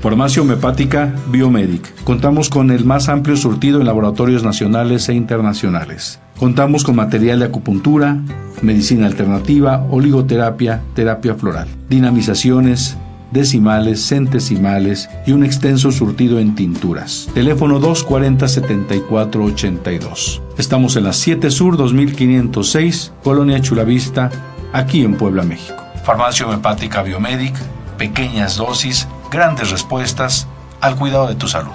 [0.01, 2.03] Farmacia Homeopática Biomedic.
[2.05, 6.21] Contamos con el más amplio surtido en laboratorios nacionales e internacionales.
[6.37, 8.17] Contamos con material de acupuntura,
[8.61, 12.95] medicina alternativa, oligoterapia, terapia floral, dinamizaciones,
[13.31, 17.27] decimales, centesimales y un extenso surtido en tinturas.
[17.33, 20.48] Teléfono 240-7482.
[20.59, 24.29] Estamos en la 7 Sur 2506, Colonia Chulavista,
[24.73, 25.81] aquí en Puebla, México.
[26.03, 27.55] Farmacia Homeopática Biomedic,
[27.97, 30.49] pequeñas dosis, grandes respuestas
[30.81, 31.71] al cuidado de tu salud.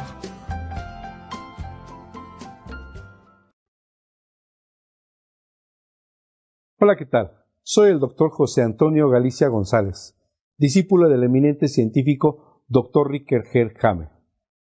[6.78, 7.32] Hola, ¿qué tal?
[7.62, 10.14] Soy el doctor José Antonio Galicia González
[10.58, 13.10] discípulo del eminente científico Dr.
[13.10, 13.44] Ricker
[13.82, 14.10] Hammer,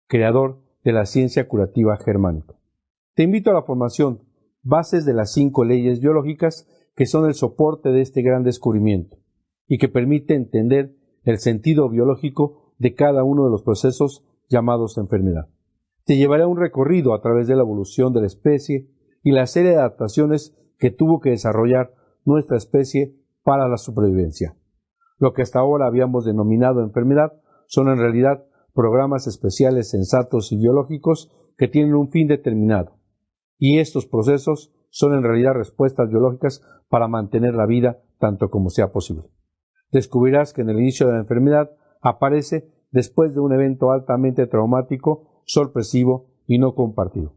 [0.08, 2.56] creador de la ciencia curativa germánica.
[3.16, 4.22] Te invito a la formación
[4.64, 9.18] Bases de las cinco leyes biológicas que son el soporte de este gran descubrimiento
[9.68, 15.48] y que permite entender el sentido biológico de cada uno de los procesos llamados enfermedad.
[16.06, 18.90] Te llevaré a un recorrido a través de la evolución de la especie
[19.22, 21.94] y la serie de adaptaciones que tuvo que desarrollar
[22.26, 24.58] nuestra especie para la supervivencia.
[25.20, 27.34] Lo que hasta ahora habíamos denominado enfermedad
[27.68, 33.03] son en realidad programas especiales sensatos y biológicos que tienen un fin determinado.
[33.58, 38.92] Y estos procesos son en realidad respuestas biológicas para mantener la vida tanto como sea
[38.92, 39.30] posible.
[39.92, 45.42] Descubrirás que en el inicio de la enfermedad aparece después de un evento altamente traumático,
[45.46, 47.36] sorpresivo y no compartido.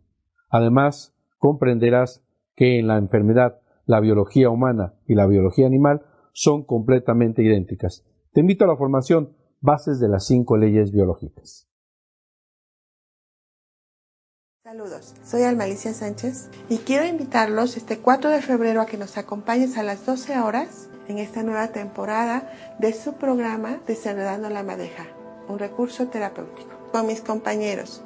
[0.50, 2.24] Además, comprenderás
[2.54, 6.02] que en la enfermedad la biología humana y la biología animal
[6.32, 8.04] son completamente idénticas.
[8.32, 11.68] Te invito a la formación Bases de las cinco leyes biológicas.
[14.76, 19.78] Saludos, soy Almalicia Sánchez y quiero invitarlos este 4 de febrero a que nos acompañes
[19.78, 25.06] a las 12 horas en esta nueva temporada de su programa Desenredando la Madeja,
[25.48, 26.68] un recurso terapéutico.
[26.92, 28.02] Con mis compañeros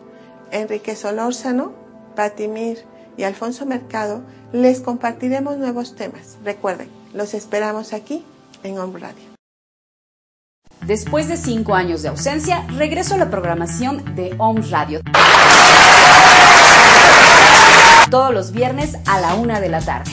[0.53, 1.73] Enrique Solórzano,
[2.15, 2.85] Patimir
[3.17, 6.39] y Alfonso Mercado les compartiremos nuevos temas.
[6.45, 8.25] Recuerden, los esperamos aquí
[8.63, 9.25] en Home Radio.
[10.87, 15.01] Después de cinco años de ausencia, regreso a la programación de Home Radio.
[18.11, 20.11] Todos los viernes a la una de la tarde.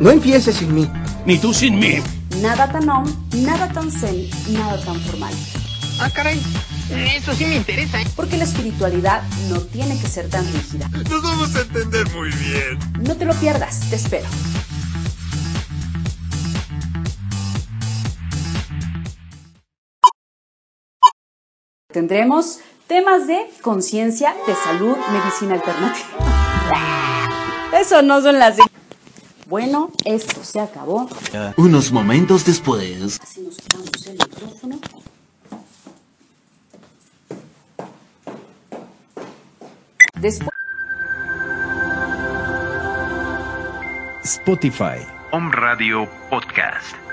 [0.00, 0.90] No empieces sin mí.
[1.26, 1.96] Ni tú sin mí.
[2.40, 5.34] Nada tan on, nada tan zen, nada tan formal.
[6.00, 6.40] Ah, caray.
[7.14, 8.00] Eso sí me interesa.
[8.00, 8.06] ¿eh?
[8.16, 10.88] Porque la espiritualidad no tiene que ser tan rígida.
[10.88, 12.78] Nos vamos a entender muy bien.
[13.00, 14.26] No te lo pierdas, te espero.
[21.92, 27.15] Tendremos temas de conciencia, de salud, medicina alternativa.
[27.72, 28.56] Eso no son las...
[29.46, 31.08] Bueno, esto se acabó.
[31.56, 33.20] Unos momentos después.
[33.22, 34.80] Así nos quitamos el micrófono.
[40.20, 40.50] Después.
[44.24, 45.06] Spotify.
[45.30, 47.05] Home Radio Podcast.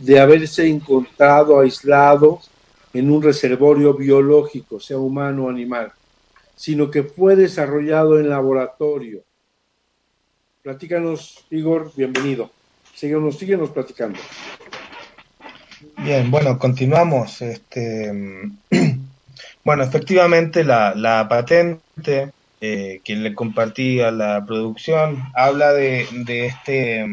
[0.00, 2.40] De haberse encontrado aislado
[2.92, 5.92] en un reservorio biológico, sea humano o animal,
[6.56, 9.22] sino que fue desarrollado en laboratorio.
[10.62, 12.50] Platícanos, Igor, bienvenido.
[12.94, 14.18] Síguenos, síguenos platicando.
[15.98, 17.42] Bien, bueno, continuamos.
[17.42, 18.10] Este,
[19.64, 26.46] bueno, efectivamente la, la patente eh, que le compartí a la producción, habla de, de
[26.46, 27.06] este,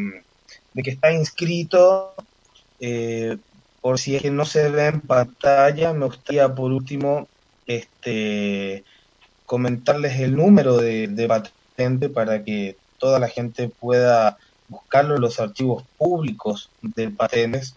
[0.72, 2.14] de que está inscrito,
[2.80, 3.36] eh,
[3.80, 7.28] por si es que no se ve en pantalla, me gustaría por último
[7.66, 8.84] este,
[9.46, 15.40] comentarles el número de, de patente para que toda la gente pueda buscarlo en los
[15.40, 17.74] archivos públicos de patentes,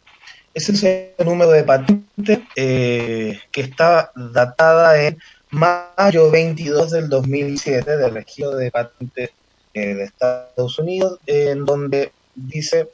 [0.52, 5.18] Ese es el número de patente eh, que está datada en
[5.50, 9.30] mayo 22 del 2007 del registro de patentes
[9.72, 12.88] de Estados Unidos, en donde dice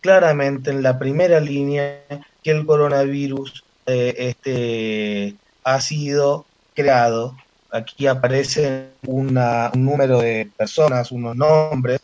[0.00, 2.02] claramente en la primera línea
[2.42, 5.34] que el coronavirus eh, este,
[5.64, 7.36] ha sido creado.
[7.70, 12.00] Aquí aparece una, un número de personas, unos nombres,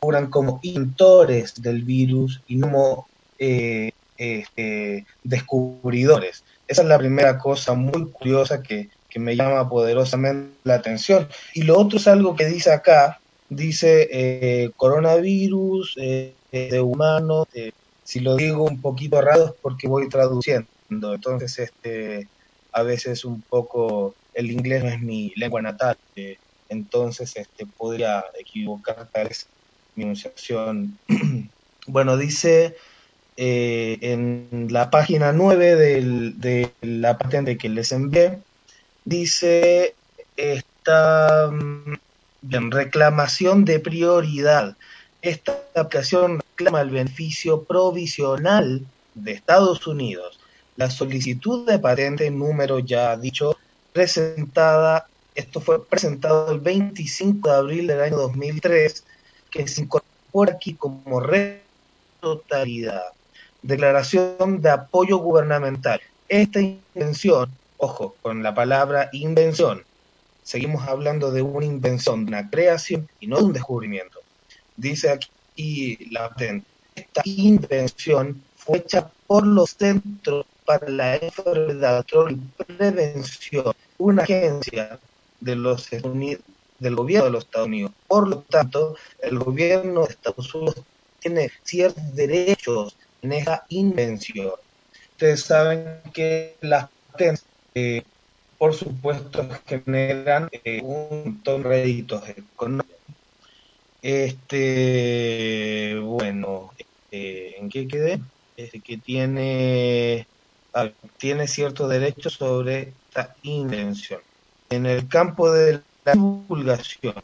[0.00, 3.06] figuran como inventores del virus y no
[3.38, 6.44] eh, este, descubridores.
[6.66, 11.28] Esa es la primera cosa muy curiosa que, que me llama poderosamente la atención.
[11.54, 17.72] Y lo otro es algo que dice acá, dice eh, coronavirus eh, de humano, eh,
[18.02, 22.28] si lo digo un poquito raro es porque voy traduciendo, entonces este
[22.72, 25.96] a veces un poco el inglés no es mi lengua natal,
[26.68, 29.46] entonces este podría equivocar tal vez
[29.94, 30.98] mi enunciación.
[31.86, 32.76] bueno, dice
[33.36, 38.38] en la página 9 del, de la patente que les envié,
[39.04, 39.94] dice
[40.36, 41.94] esta mm,
[42.44, 44.76] Bien, reclamación de prioridad.
[45.22, 50.40] Esta aplicación reclama el beneficio provisional de Estados Unidos.
[50.76, 53.56] La solicitud de patente número ya dicho,
[53.92, 55.06] presentada,
[55.36, 59.04] esto fue presentado el 25 de abril del año 2003,
[59.48, 61.22] que se incorpora aquí como
[62.20, 63.12] totalidad.
[63.62, 66.00] Declaración de apoyo gubernamental.
[66.28, 69.84] Esta invención, ojo, con la palabra invención,
[70.42, 74.18] seguimos hablando de una invención, de una creación y no de un descubrimiento.
[74.76, 82.36] Dice aquí la patente, esta invención fue hecha por los Centros para la Enfermedad y
[82.64, 84.98] Prevención, una agencia
[85.40, 87.92] de los del gobierno de los Estados Unidos.
[88.08, 90.82] Por lo tanto, el gobierno de Estados Unidos
[91.20, 94.52] tiene ciertos derechos en esa invención.
[95.12, 98.02] Ustedes saben que las patentes eh,
[98.62, 102.94] por supuesto, generan eh, un montón de réditos económicos.
[104.00, 108.20] Este, bueno, este, ¿en qué quedé?
[108.56, 110.28] Este, que tiene,
[111.18, 114.20] tiene ciertos derechos sobre esta invención.
[114.70, 117.14] En el campo de la divulgación,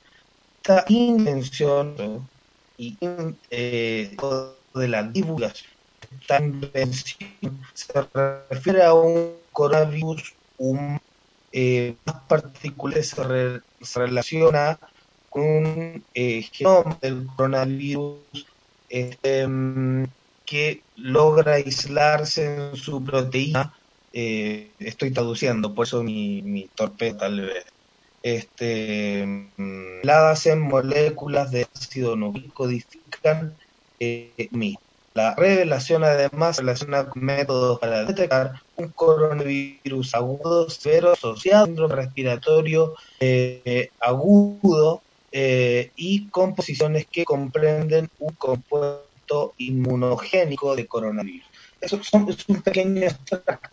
[0.57, 2.29] esta invención
[2.77, 2.99] y
[3.53, 4.17] eh,
[4.75, 5.71] de la divulgación,
[7.75, 8.09] se
[8.51, 10.99] refiere a un coronavirus humano
[11.53, 14.79] eh, más particular se, relaciona
[15.29, 18.47] con un eh, genoma del coronavirus
[18.89, 20.05] este, mm,
[20.45, 23.73] que logra aislarse en su proteína.
[24.13, 27.65] Eh, estoy traduciendo, por eso mi, mi torpeza tal vez.
[28.23, 30.01] Este, mm,
[30.45, 33.57] en moléculas de ácido nucleico codifican
[34.01, 34.49] eh,
[35.19, 41.97] la revelación además relaciona con métodos para detectar un coronavirus agudo severo asociado a síndrome
[41.97, 45.03] respiratorio eh, agudo
[45.33, 51.49] eh, y composiciones que comprenden un compuesto inmunogénico de coronavirus.
[51.81, 53.71] Eso son, es un pequeño extracto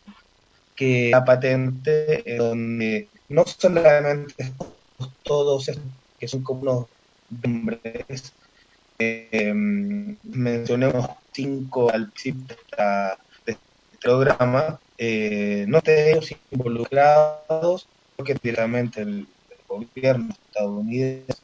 [0.76, 4.52] que la patente donde no solamente
[5.22, 5.70] todos
[6.20, 7.78] que son como unos
[8.98, 13.62] eh, mencionemos cinco al principio de, este
[14.02, 19.28] programa, eh, no tenemos involucrados, porque directamente el,
[19.68, 21.42] gobierno estadounidense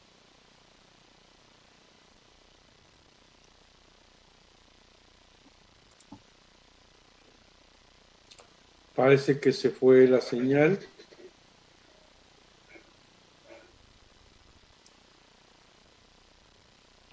[8.96, 10.80] Parece que se fue la señal.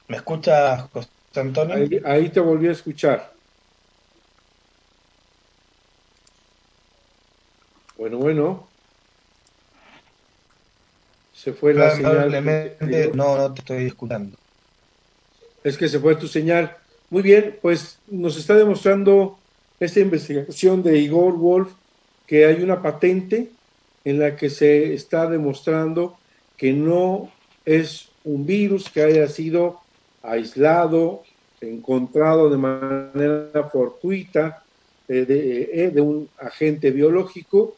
[0.09, 2.01] ¿Me escuchas, José Antonio?
[2.05, 3.33] Ahí, te volví a escuchar.
[7.97, 8.67] Bueno, bueno.
[11.33, 12.77] Se fue la señal.
[13.15, 14.37] No, no te estoy escuchando.
[15.65, 16.77] Es que se fue tu señal.
[17.11, 19.39] Muy bien, pues nos está demostrando
[19.81, 21.73] esta investigación de Igor Wolf
[22.27, 23.51] que hay una patente
[24.05, 26.19] en la que se está demostrando
[26.57, 27.33] que no
[27.65, 29.81] es un virus que haya sido
[30.23, 31.23] aislado,
[31.61, 34.63] encontrado de manera fortuita
[35.09, 35.27] eh,
[35.73, 37.77] eh, de, un agente biológico,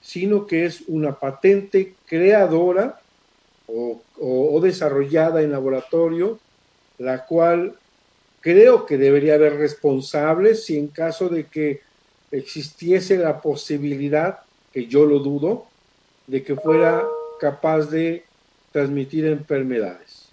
[0.00, 3.00] sino que es una patente creadora
[3.66, 6.38] o, desarrollada en laboratorio,
[6.98, 7.76] la cual
[8.40, 11.80] creo que debería haber responsables si en caso de que
[12.30, 14.40] existiese la posibilidad,
[14.72, 15.66] que yo lo dudo,
[16.26, 17.04] de que fuera
[17.40, 18.24] capaz de
[18.72, 20.28] transmitir enfermedades.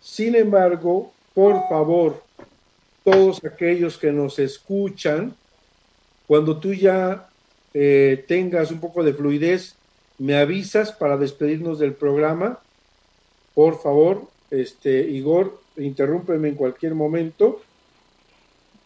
[0.00, 2.20] Sin embargo, por favor,
[3.04, 5.36] todos aquellos que nos escuchan,
[6.26, 7.28] cuando tú ya
[7.72, 9.76] eh, tengas un poco de fluidez,
[10.18, 12.58] me avisas para despedirnos del programa.
[13.54, 17.62] Por favor, este Igor, interrúmpeme en cualquier momento.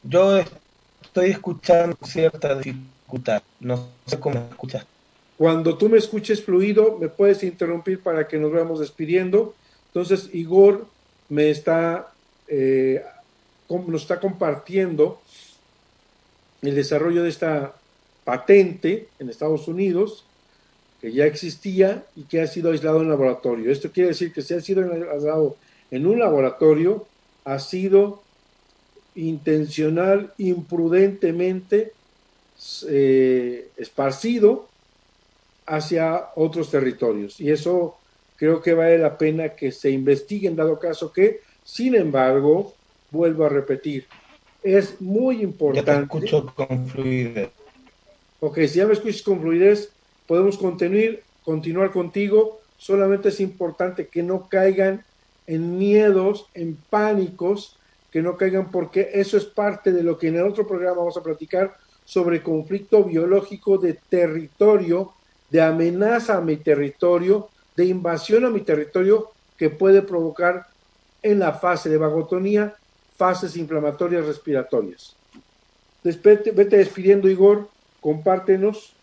[0.02, 0.38] Yo
[1.00, 3.42] estoy escuchando cierta dificultad.
[3.60, 4.84] No sé cómo escuchas.
[5.38, 9.54] Cuando tú me escuches fluido, me puedes interrumpir para que nos vayamos despidiendo.
[9.86, 10.86] Entonces, Igor
[11.30, 12.11] me está,
[12.54, 13.02] eh,
[13.70, 15.22] nos está compartiendo
[16.60, 17.74] el desarrollo de esta
[18.24, 20.26] patente en Estados Unidos,
[21.00, 23.72] que ya existía y que ha sido aislado en laboratorio.
[23.72, 25.56] Esto quiere decir que si ha sido aislado
[25.90, 27.06] en un laboratorio,
[27.44, 28.22] ha sido
[29.14, 31.92] intencional, imprudentemente
[32.86, 34.68] eh, esparcido
[35.64, 37.40] hacia otros territorios.
[37.40, 37.96] Y eso
[38.36, 42.74] creo que vale la pena que se investigue en dado caso que, sin embargo,
[43.10, 44.06] vuelvo a repetir,
[44.62, 45.90] es muy importante.
[45.90, 47.50] Ya te escucho con fluidez.
[48.40, 49.92] Ok, si ya me escuchas con fluidez,
[50.26, 52.60] podemos continuar, continuar contigo.
[52.76, 55.04] Solamente es importante que no caigan
[55.46, 57.78] en miedos, en pánicos,
[58.10, 61.16] que no caigan porque eso es parte de lo que en el otro programa vamos
[61.16, 65.12] a platicar sobre conflicto biológico de territorio,
[65.50, 70.66] de amenaza a mi territorio, de invasión a mi territorio que puede provocar
[71.22, 72.74] en la fase de vagotonía
[73.16, 75.16] fases inflamatorias respiratorias.
[76.02, 77.68] Vete, vete despidiendo, Igor,
[78.00, 78.94] compártenos.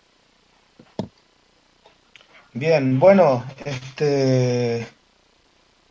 [2.54, 4.86] Bien, bueno, este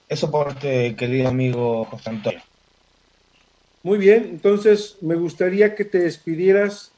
[0.08, 2.42] Eso por este querido amigo José Antonio.
[3.82, 6.90] Muy bien, entonces me gustaría que te despidieras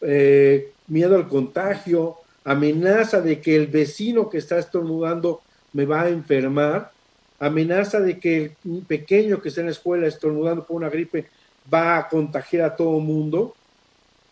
[0.02, 5.42] eh, miedo al contagio, amenaza de que el vecino que está estornudando
[5.74, 6.92] me va a enfermar,
[7.40, 11.28] amenaza de que el pequeño que está en la escuela estornudando por una gripe
[11.72, 13.56] va a contagiar a todo mundo.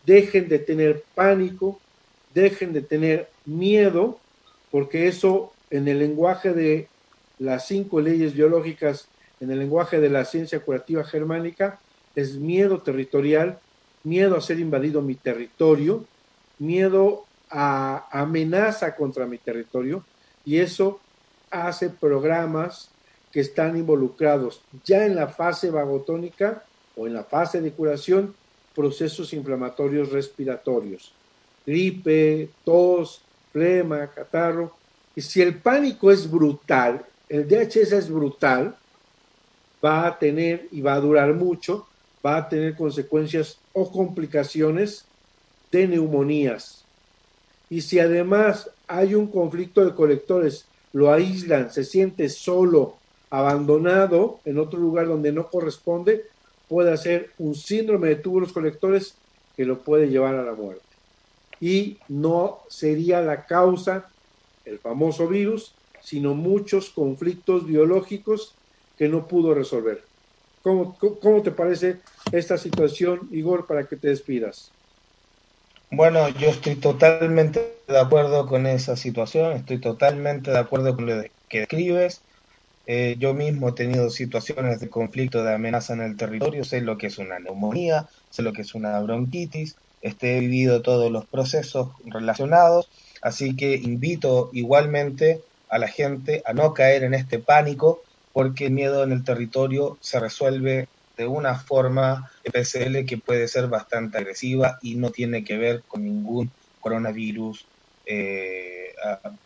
[0.06, 1.80] Dejen de tener pánico,
[2.32, 4.18] dejen de tener miedo,
[4.70, 6.88] porque eso en el lenguaje de
[7.38, 9.08] las cinco leyes biológicas,
[9.40, 11.80] en el lenguaje de la ciencia curativa germánica,
[12.14, 13.58] es miedo territorial,
[14.04, 16.04] miedo a ser invadido mi territorio,
[16.58, 20.04] miedo a amenaza contra mi territorio,
[20.44, 21.00] y eso
[21.50, 22.90] hace programas
[23.32, 26.62] que están involucrados ya en la fase vagotónica
[26.96, 28.34] o en la fase de curación
[28.74, 31.12] procesos inflamatorios respiratorios,
[31.66, 33.23] gripe, tos,
[33.54, 34.74] flema, catarro.
[35.14, 38.76] Y si el pánico es brutal, el DHS es brutal,
[39.82, 41.86] va a tener y va a durar mucho,
[42.26, 45.04] va a tener consecuencias o complicaciones
[45.70, 46.84] de neumonías.
[47.70, 52.96] Y si además hay un conflicto de colectores, lo aíslan, se siente solo,
[53.30, 56.24] abandonado en otro lugar donde no corresponde,
[56.68, 59.14] puede hacer un síndrome de túbulos colectores
[59.56, 60.93] que lo puede llevar a la muerte.
[61.64, 64.14] Y no sería la causa
[64.66, 68.58] el famoso virus, sino muchos conflictos biológicos
[68.94, 70.04] que no pudo resolver.
[70.60, 72.02] ¿Cómo, cómo te parece
[72.32, 74.74] esta situación, Igor, para que te despidas?
[75.90, 81.22] Bueno, yo estoy totalmente de acuerdo con esa situación, estoy totalmente de acuerdo con lo
[81.48, 82.26] que describes.
[82.84, 86.98] Eh, yo mismo he tenido situaciones de conflicto, de amenaza en el territorio, sé lo
[86.98, 91.92] que es una neumonía, sé lo que es una bronquitis, he vivido todos los procesos
[92.04, 92.90] relacionados,
[93.22, 98.02] así que invito igualmente a la gente a no caer en este pánico,
[98.32, 103.68] porque el miedo en el territorio se resuelve de una forma PCL que puede ser
[103.68, 107.68] bastante agresiva y no tiene que ver con ningún coronavirus
[108.04, 108.92] eh,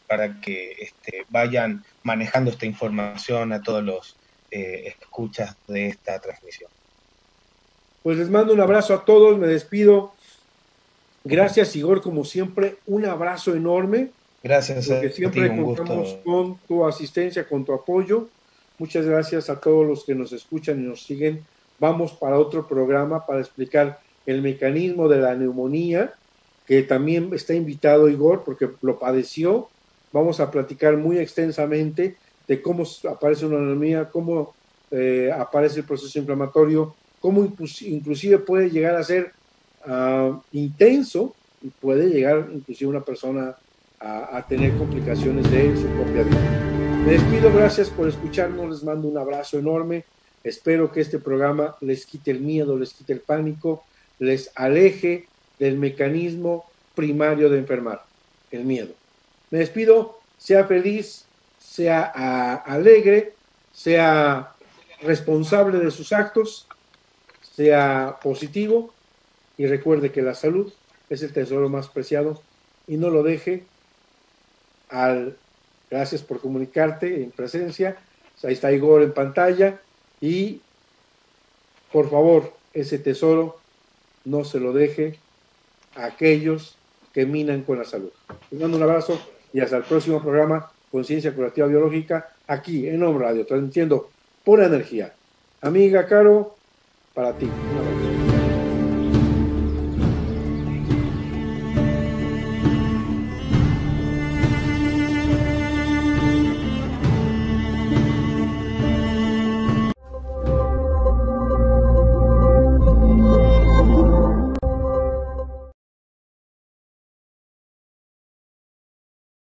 [0.07, 4.19] para que este, vayan manejando esta información a todos los
[4.51, 6.71] eh, escuchas de esta transmisión.
[8.03, 10.15] Pues les mando un abrazo a todos, me despido.
[11.29, 14.11] Gracias, Igor, como siempre, un abrazo enorme.
[14.43, 18.29] Gracias, porque siempre contamos con tu asistencia, con tu apoyo.
[18.79, 21.45] Muchas gracias a todos los que nos escuchan y nos siguen.
[21.79, 26.15] Vamos para otro programa para explicar el mecanismo de la neumonía,
[26.67, 29.69] que también está invitado Igor porque lo padeció
[30.13, 32.17] Vamos a platicar muy extensamente
[32.47, 34.55] de cómo aparece una anemia, cómo
[34.91, 39.33] eh, aparece el proceso inflamatorio, cómo inclusive puede llegar a ser
[39.87, 43.57] uh, intenso y puede llegar inclusive una persona
[44.01, 47.03] a, a, tener complicaciones de su propia vida.
[47.05, 50.05] Me despido, gracias por escucharnos, les mando un abrazo enorme,
[50.45, 53.85] espero que este programa les quite el miedo, les quite el pánico,
[54.19, 55.27] les aleje
[55.59, 56.65] del mecanismo
[56.95, 58.05] primario de enfermar,
[58.51, 58.93] el miedo.
[59.51, 61.25] Me despido, sea feliz,
[61.59, 63.35] sea alegre,
[63.73, 64.55] sea
[65.03, 66.67] responsable de sus actos,
[67.55, 68.93] sea positivo
[69.59, 70.73] y recuerde que la salud
[71.11, 72.41] es el tesoro más preciado
[72.87, 73.65] y no lo deje
[74.89, 75.37] al
[75.91, 77.99] gracias por comunicarte en presencia.
[78.43, 79.81] Ahí está Igor en pantalla
[80.21, 80.61] y
[81.93, 83.59] por favor, ese tesoro
[84.25, 85.19] no se lo deje
[85.95, 86.77] a aquellos
[87.13, 88.11] que minan con la salud.
[88.51, 89.21] Les mando un abrazo
[89.53, 94.11] y hasta el próximo programa Conciencia Curativa Biológica aquí en Home Radio, transmitiendo
[94.45, 95.15] pura energía.
[95.61, 96.57] Amiga Caro,
[97.15, 97.49] para ti.